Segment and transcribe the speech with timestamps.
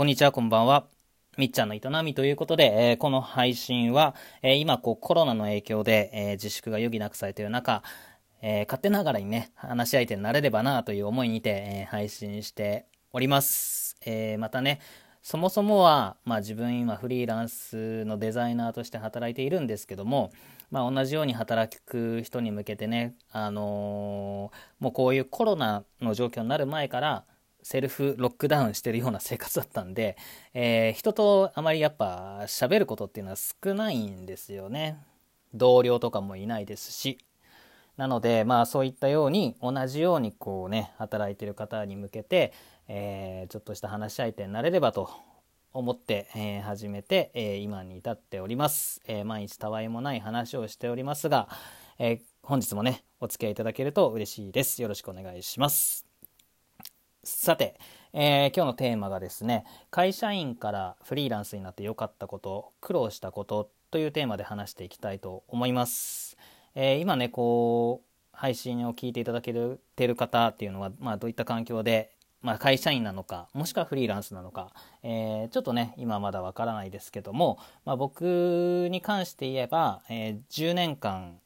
[0.00, 0.86] こんにちは、こんばんは。
[1.36, 7.82] みっちゃんの営みということで、えー、この配信は、えー、今こうコロナの影響で、えー、自粛が余儀なくされている中、
[8.40, 13.98] え勝手ながらにね、話し相手になれればなという思いにて、え配信しております。
[14.06, 14.80] えまたね、
[15.20, 20.32] そもそもは、まあ、自分今フリーランスのデザイナーとして働いているんですけども、
[20.70, 27.24] まあ、同じように働く人に向けてね、あのもうこういうコロナの状況になる前から
[27.62, 30.16] セルフロックダウンしてるような生活だったんで、
[30.54, 34.98] えー、人とあまりやっぱ喋ることっていうのは少ないんですよね。
[35.54, 37.18] 同僚とかもいないですし。
[37.96, 42.52] なので、まあそういったように同じようにこうね、働いてる方に向けて、
[42.88, 45.10] えー、ちょっとした話し相手になれればと
[45.72, 49.02] 思って、えー、始めて、えー、今に至っております。
[49.06, 51.48] え毎日たわいもない話をしておりますが、
[51.98, 54.82] え本日もね、お付き合いいただけると嬉しいです。
[54.82, 56.09] よろしくお願いします。
[57.22, 57.78] さて、
[58.14, 66.38] えー、今日のテーマがですね会社員からフリーランスになって良かったこと苦労したことというテーマで話していきたいと思います、
[66.74, 81.38] えー、今ねこう配信を聞いていただけてる方っていうのは、まあ、どういった環境で、まあ、会社員なのかもしくはフリーランスなのか、えー、ちょっとね今まだわからないですけども、まあ、僕に関して言えば、え10年間、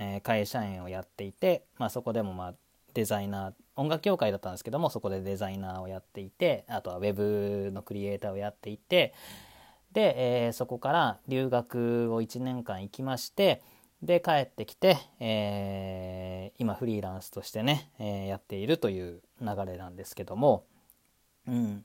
[0.00, 2.54] え会社員をやっていて、まあ、そこでもまあ
[2.94, 9.14] デザイナー音楽協会だったんですけどもそこでデザイナーをやっていてあとはウェブのクリエイターをやっていて
[9.92, 13.62] で、えー、そこから留学を1年間行きまして
[14.02, 20.64] で帰ってきて、えー、今フリーランスとしてね、えー、やっているという流れなんですけども、
[21.46, 21.84] うん。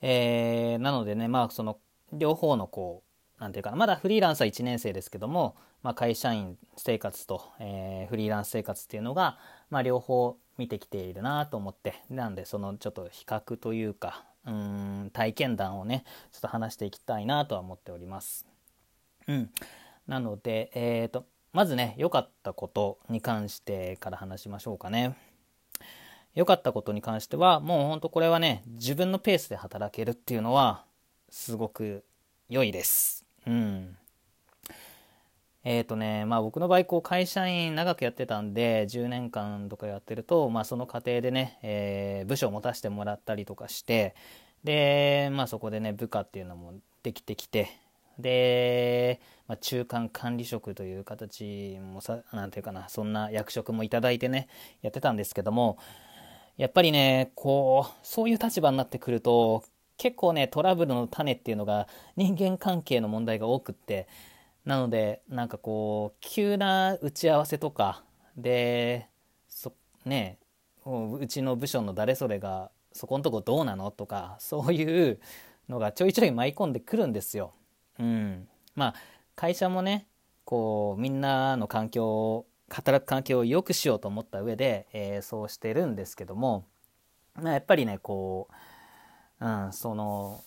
[0.00, 1.78] えー、なのでねまあその
[2.12, 3.02] 両方のこ
[3.38, 9.38] うなんていうかなまだフリーランスは1年生ですけども、まあ、会社員生活と、えー、フリーランス生活っていうのが、
[9.70, 18.46] まあ、両方見てきているなと思ってなんでそのちょっと比較というかうん体験談をねちょっと話していきたいなとは思っております。
[19.28, 19.50] うん、
[20.06, 25.16] なので、えーと、まずね良かったことに関してから話しましょうかね。
[26.34, 30.84] 良かったことに関してはもうほんとこれはね自分のペースで働けるっていうのは
[31.30, 32.04] すごく
[32.48, 33.24] 良いです。
[33.46, 33.96] うん。
[35.68, 44.14] えっ、ー、とね、まあ僕の場合、こう会社員長くやってたんで、10年間とかやってると、まあその過程でね、えー、部署を持たせてもらったりとかして、
[44.62, 47.68] で、まあそこでね、部下っていうのもできてきて、
[48.16, 54.48] で、まあ、中間管理職という形もさ、なんていうかな、そんな役職もいただいてね、
[54.82, 55.78] やってたんですけども、
[56.58, 59.64] やっぱりね、こう、そういう立場になってくると、
[59.98, 64.06] 結構ね、トラブルの種っていうのが人間関係の問題が多くって、
[64.66, 68.02] なのでなんかこう急な打ち合わせとか
[68.36, 69.08] で
[69.48, 69.72] そ
[70.04, 70.38] ね
[70.84, 73.90] うちの部署の誰それがそこんとこどうなの？
[73.90, 75.18] とかそういう
[75.68, 77.54] のがちょいちょい舞い込んでくるんですよ。
[77.98, 78.94] うん、まあ
[79.34, 80.06] 会社もね
[80.44, 86.66] こうみんなの環境を働く環境を良くしようと思った上で、えー、そうしてるんですけども、
[87.34, 88.48] まあ、やっぱりねこ
[89.40, 90.42] う、うん、その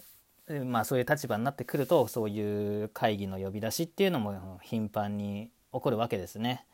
[0.65, 6.65] まあ、そういう立場になってくるとそういう会議の呼び出しっていうのも頻繁に起こるわけですね。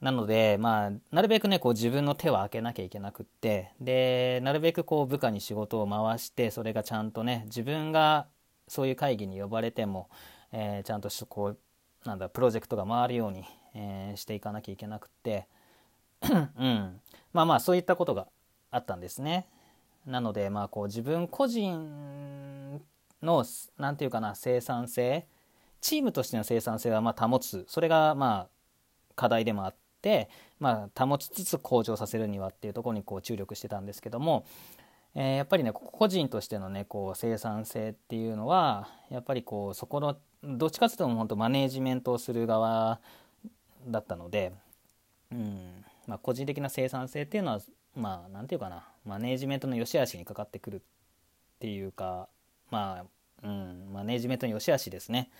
[0.00, 8.26] なので、まあ、なるべくねこう自分の手を開けなきゃいけなくってでなるべくこう部下に仕事を回してそれがちゃんとね自分が
[8.66, 10.08] そういう会議に呼ばれても、
[10.52, 11.58] えー、ちゃんとこう
[12.04, 13.44] なんだプロジェクトが回るように、
[13.74, 15.46] えー、していかなきゃいけなくって
[16.22, 17.00] うん
[17.34, 18.26] まあまあそういったことが
[18.70, 19.46] あったんですね。
[20.06, 22.80] なのでまあこう自分個人
[23.22, 23.44] の
[23.78, 25.26] 何て言うかな生産性
[25.80, 27.64] チームとしての生産性はま保つ。
[27.68, 28.48] それがまあ
[29.14, 30.28] 課題でもあって、
[30.58, 34.46] まあ、保ちつつ向上させるにはっていうところにこう注力してたんですけども、
[35.14, 43.00] えー、やっぱりね個人としてのねこう生産性っていうのはやっぱりこうそこのどっちかというと本当マネージメントをする側
[43.86, 44.52] だったので、
[45.32, 45.84] うん。
[46.10, 47.60] まあ、個人的な生産性っていうのは
[47.94, 50.80] まあ何て言うかなマネージメントの良し悪しにかかってくるっ
[51.60, 52.28] ていうか
[52.68, 55.30] まあうんマネージメントの良し悪しですね。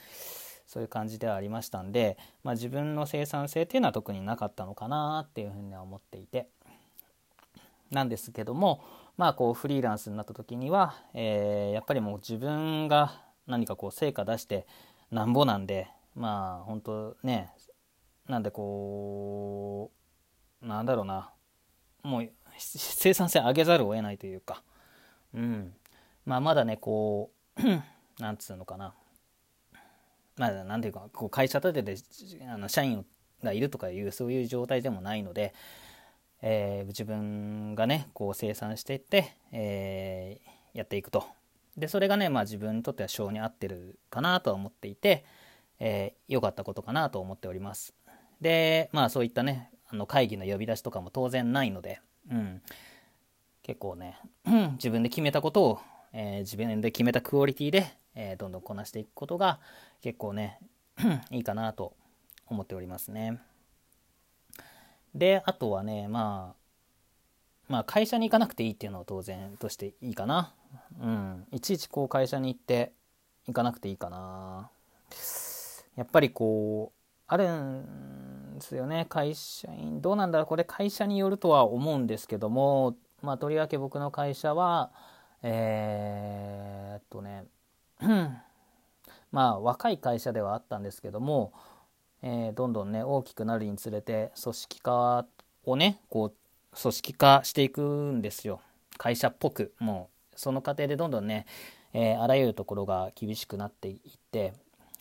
[0.69, 6.49] そういう感じではありましたんで、まあ、自分の生産性っていうのは特になかったのかなっていうふうには思っていて。
[7.91, 8.85] なんですけども
[9.17, 14.69] まあこうフリーランスになった時には、えー、やっぱりもう自分が何かこう成果出して
[15.11, 17.51] なんぼなんでまあ本当ね
[18.29, 20.00] なんでこう
[20.63, 21.31] なんだろうな
[22.03, 24.63] もう生産性上げざるを得ないというか、
[25.35, 25.73] うん。
[26.27, 27.63] まあ、まだね、こう、
[28.21, 28.95] なんつうのかな。
[30.37, 31.97] まあ、なんていうか、こう会社立てて
[32.47, 33.07] あの社員
[33.43, 35.55] がいるとかいう、そういう状態でもないので、
[36.43, 41.25] えー、自分がね、こう生産していって、えー、やっていくと
[41.77, 45.25] でそれがね、まあ、自分にとっては性に合ってるかなとは思っていて
[45.79, 47.95] 良、えー、かったことかなと思っております
[48.41, 52.01] でまあそういったねあの会議の呼び出しとかも当然ないので、
[52.31, 52.63] うん、
[53.63, 54.19] 結構ね
[54.75, 55.81] 自分で決めたことを、
[56.13, 59.59] えー、自分で決めたクオリティで、えー、どんどんこなしていくことが
[60.03, 60.59] 結構ね
[61.31, 61.95] いいかなと
[62.47, 63.39] 思っておりますね
[65.15, 66.61] であとはねまあ
[67.71, 70.53] まあ会社に行かなくていいっていうのは当然としていいかな。
[71.01, 71.47] うん。
[71.53, 72.93] いちいちこう会社に行って
[73.47, 74.71] 行かなくていいかな。
[75.95, 78.20] やっぱりこう、あるん
[78.61, 79.07] ですよね。
[79.09, 80.01] 会社員。
[80.01, 84.91] どうなんだろうこれ会社によるとは思うんですけども、まあとりわけ僕の会社は、
[85.43, 87.45] えー、っとね、
[89.33, 91.53] まあ若い会社ではあったんですけども、
[92.23, 95.27] えー、どんどんね大きくなるにつれて組織化
[95.65, 98.61] をねこう組織化していくんですよ
[98.99, 101.47] 会社っぽくもうその過程でどんどんね、
[101.93, 103.99] えー、あらゆるところが厳しくなっていっ
[104.31, 104.53] て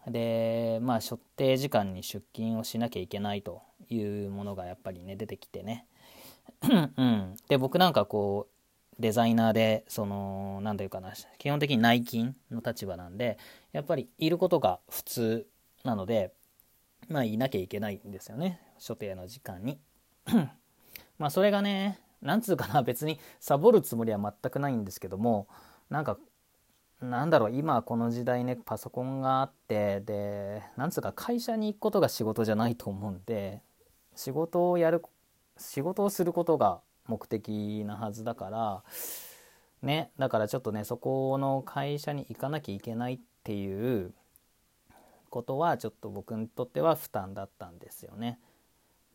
[0.07, 5.85] でまあ所定時間に出勤をしなきゃいけないというものがやっぱりね出てきてね。
[6.61, 13.37] うん、で僕なんかこうデザイナーでその何て言うかな基本的に内勤の立場なんで
[13.71, 15.47] やっぱりいることが普通
[15.83, 16.33] なので
[17.07, 19.79] まあいなきゃいけないんですよね所定の時間に。
[21.17, 25.47] まあそれがねなんつうかな別にサボるつもりは全くないんですけども
[25.89, 26.17] なんか
[27.01, 33.61] なんだろう今この時代ねパソコンがあってでなんつうか会社に行くことが仕事じゃないと思うんで
[34.15, 35.01] 仕事をやる
[35.57, 38.83] 仕事をすることが目的なはずだから
[39.81, 44.13] ねだからちょっとねそこの会社に行かなきゃいけないっていう
[45.29, 48.39] ことはちょっと僕にとっては負担だったんですよね。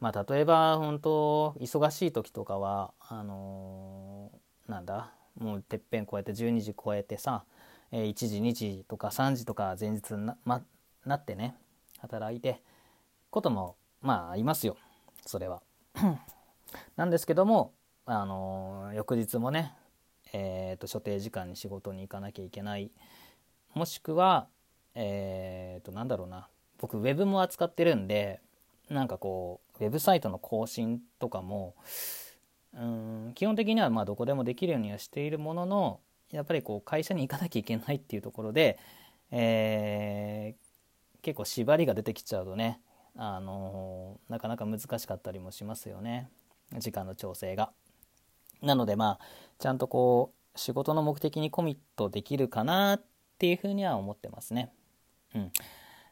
[0.00, 7.44] まあ、例えば本当忙しい時とかはあのー、なんだもうてっぺん越えて12時超えてさ、
[8.02, 10.62] 1時2時とか3時とか前日な,、ま、
[11.04, 11.56] なってね
[11.98, 12.60] 働いて
[13.30, 14.76] こともまあありますよ。
[15.26, 15.62] それは。
[16.96, 17.72] なんですけども、
[18.04, 19.72] あの、翌日もね、
[20.32, 22.90] えーと、所定時間に仕事に行かなきゃいけない。
[23.74, 24.48] もしくは
[24.94, 26.48] えっ、ー、となんだろうな。
[26.78, 28.40] 僕ウェブも扱ってるんで
[28.90, 31.74] なんかこうウェブサイトの更新とかも
[32.74, 36.00] うん基本的にはまどこでもできるようにはしているものの
[36.34, 38.78] やっぱりこう会社に行かなきゃいけないっていうところで、
[39.30, 42.80] えー、結構縛りが出てきちゃうとね、
[43.16, 46.28] あのー、なかなか難しかったりもしますよね
[46.78, 47.70] 時間の調整が。
[48.62, 49.24] なのでまあ
[49.58, 53.02] ちゃんとこう仕事の目的にコミットできるかなっ
[53.38, 54.72] ていうふうには思ってますね。
[55.34, 55.52] うん、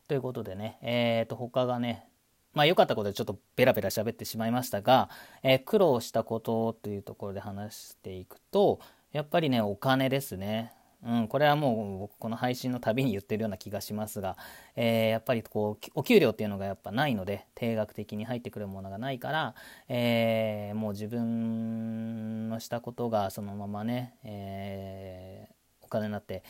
[0.09, 2.07] ということでね、えー、と他がね
[2.55, 5.09] まあ良かったことでちょっとベラベラ喋ってしまいましたが、
[5.43, 8.81] えー、苦労したことというところで話していくと、
[9.13, 10.73] やっぱりね、お金ですね。
[11.05, 14.37] うん、これはもう僕この配信のたびに言ってるような気がしますが、
[14.77, 19.55] えー、やっぱりこうお給料っていうのがやっぱないので定額的に入ってくるものがないから、
[19.89, 26.45] えー、もう自分のしたことがそのままね、えー、お金になって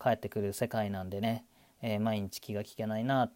[0.00, 1.44] 帰ってくる世界なんでね、
[1.82, 3.32] え毎日気が利けないな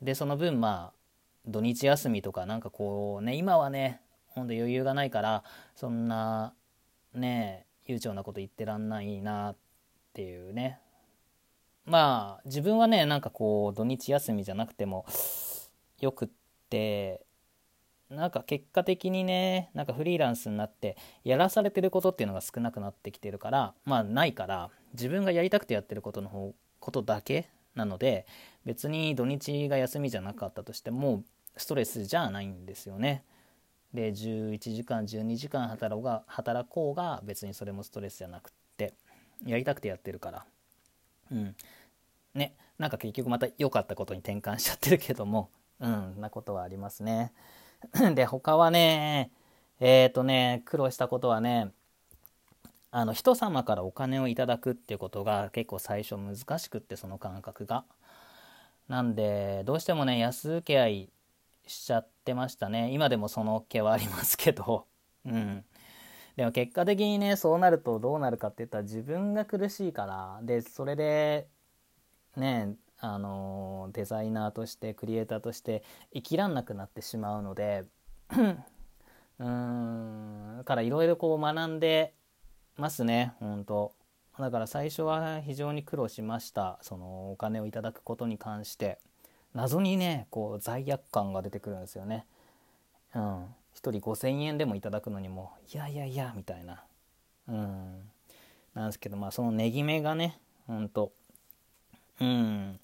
[0.00, 0.98] でその分まあ
[1.46, 5.44] 土日休みとかなんかこうね今はねほんと余裕がないから
[5.74, 6.54] そんな
[7.12, 9.56] ねえ悠長なこと言ってらんないなっ
[10.14, 10.78] ていうね
[11.84, 15.04] まあ自分はねなんかこう土日休みじゃなくても
[16.00, 16.28] よくっ
[16.70, 17.22] て
[18.10, 28.26] なんか結果的にねなんかフリーランスになってやらされてることっていうのが少なくなってきてるからまあないから自分がやりたくてやってることの方ことだけなので
[28.64, 31.22] 別に土日が休みじゃなかったとしても
[31.56, 33.24] ストレスじゃないんですよね。
[33.94, 38.94] で11時間12時間働が働こうが別にそれもストレスじゃなくって
[39.46, 40.44] やりたくてやってるから。
[41.32, 41.54] うん。
[42.34, 47.32] ねなんか結局また良かったことに転換しちゃってるけどもうんなことはありますね。
[48.14, 49.30] で他はね
[49.80, 51.72] えっ、ー、とね苦労したことはね
[52.90, 57.84] あの人様からお金をいただくっていうことが結構最初難しくってその感覚が。
[58.88, 61.10] なんでどうしてもね安請け合い
[61.68, 62.90] しちゃってましたね。
[62.92, 64.86] 今でもその気はありますけど。
[65.24, 65.64] うん。
[66.36, 71.48] でも結果的にねそうなるとどうなるかって言ったら自分が苦しいからでそれで
[72.36, 75.82] ねあのデザイナーとしてクリエイターとして
[76.14, 77.86] 生きらんなくなってしまうので
[78.30, 80.64] うーん。
[80.64, 82.14] からいろいろこう学んで
[82.76, 83.34] ますね。
[83.40, 83.94] 本当
[84.38, 86.78] だから最初は非常に苦労しました。
[86.82, 89.00] そのお金をいただくことに関して。
[89.58, 92.26] 謎にねこう罪悪感が出てくるんですよね。
[93.12, 96.84] うん、1人5,000円でもいただくのにもいやいやいやみたいな、
[97.48, 98.08] うん、
[98.74, 100.38] なんですけどまあその値決めがね
[100.68, 101.10] ほんと。
[102.20, 102.78] うん。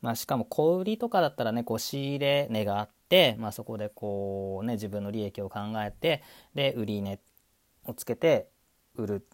[0.00, 6.22] まあ、しかも小売りとかだったらね、こう仕入れ値があって、まあ、そこでこうね、自分の利益を考えて、
[6.54, 7.18] で、売り値
[7.84, 8.48] をつけて
[8.94, 9.26] 売る。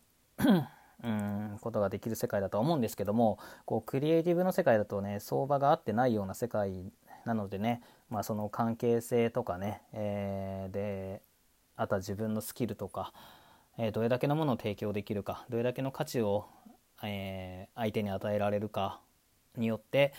[1.04, 6.92] うんことができる世界だとは思うんですけどもこうクリエイティブの世界だとね相場が合ってないような世界
[7.24, 11.22] なのでね、まあ、その関係性とかね、えー、で
[11.76, 13.12] あとは自分のスキルとか、
[13.78, 16.46] えー、どれだけのものを提供できるかどれだけの価値を、
[17.02, 19.00] えー、相手に与えられるか
[19.56, 20.12] によって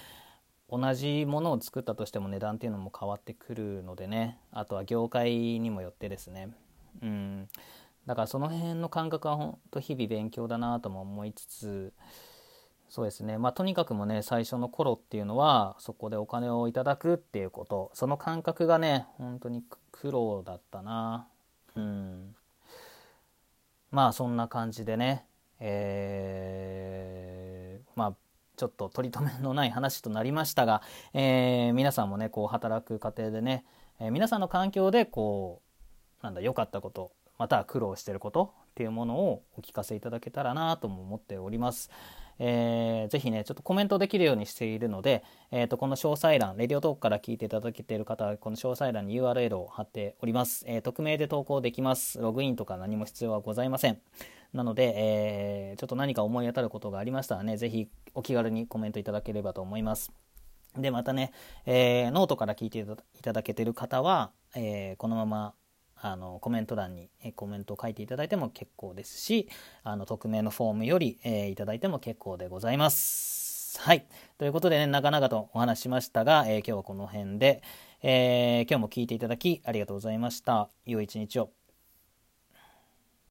[0.70, 6.50] 同じものを作ったとしても値段っていうのも変わってくるのでねあとは業界にもよってですね
[7.02, 7.48] うん。
[8.06, 11.94] だからその辺の感覚は本当日々勉強だなとも思いつつ
[12.90, 13.40] そうですね。
[13.40, 17.90] まあとにかくもね最初の頃っていうのはそこでお金をいただくっていうこと。
[17.96, 21.28] その感覚がね本当に苦労だったな。
[21.76, 22.36] うん。
[23.90, 25.26] まあそんな感じでね
[25.60, 28.16] えー、まあ
[28.58, 30.82] ちょっと取り留めのない話となりましたが、
[31.14, 33.66] えー、皆さんもねこう働く過程でね、
[34.00, 35.62] えー、皆さんの環境でこ
[36.22, 37.12] うなんだ良かったこと
[37.44, 41.90] または苦労してることっていうものをお聞かせいただけたらなとも思っております。
[42.40, 50.64] えー、ぜひね、ちょっとコメントできるようにしているので、えー、とこの詳細欄、レディオトークから聞いていただけている方は、この詳細欄に URL を貼っております。
[50.70, 52.18] えー、匿名で投稿できます。
[52.18, 54.00] ログインとか何も必要はございません。
[54.54, 60.14] なので、えー、ちょっと何か思い当たることがありましたらね、ぜひお気軽にコメントいただければと思います。
[60.78, 61.34] で、またね、
[61.66, 62.86] えー、ノートから聞いてい
[63.22, 65.54] ただけている方は、えー、このまま
[66.04, 69.48] あのコメント欄にコメントを書いていただいても結構ですし
[69.84, 73.80] あの匿名のフォームより、えー、いただいても結構でございます。
[73.80, 74.06] はい。
[74.38, 77.64] ということでね、なかなかとお話しましたが、えー、今日はこの辺で、
[78.04, 80.70] えー、今日も聞いていただきありがとうございました。
[80.86, 81.63] 良い一日を。